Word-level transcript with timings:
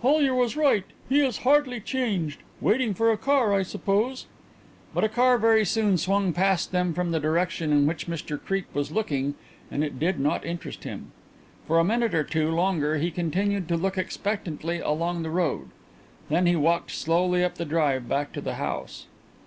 "Hollyer 0.00 0.34
was 0.34 0.56
right; 0.56 0.84
he 1.06 1.20
is 1.20 1.36
hardly 1.44 1.78
changed. 1.78 2.40
Waiting 2.62 2.94
for 2.94 3.12
a 3.12 3.18
car, 3.18 3.52
I 3.52 3.62
suppose." 3.62 4.24
But 4.94 5.04
a 5.04 5.08
car 5.10 5.36
very 5.36 5.66
soon 5.66 5.98
swung 5.98 6.32
past 6.32 6.72
them 6.72 6.94
from 6.94 7.10
the 7.10 7.20
direction 7.20 7.72
in 7.74 7.86
which 7.86 8.06
Mr 8.06 8.42
Creake 8.42 8.74
was 8.74 8.90
looking 8.90 9.34
and 9.70 9.84
it 9.84 9.98
did 9.98 10.18
not 10.18 10.46
interest 10.46 10.84
him. 10.84 11.12
For 11.66 11.78
a 11.78 11.84
minute 11.84 12.14
or 12.14 12.24
two 12.24 12.50
longer 12.50 12.96
he 12.96 13.10
continued 13.10 13.68
to 13.68 13.76
look 13.76 13.98
expectantly 13.98 14.78
along 14.80 15.22
the 15.24 15.28
road. 15.28 15.68
Then 16.30 16.46
he 16.46 16.56
walked 16.56 16.92
slowly 16.92 17.44
up 17.44 17.56
the 17.56 17.66
drive 17.66 18.08
back 18.08 18.32
to 18.32 18.40
the 18.40 18.54
house. 18.54 19.08